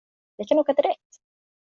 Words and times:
Vi 0.37 0.45
kan 0.45 0.57
åka 0.59 0.73
direkt. 0.73 1.11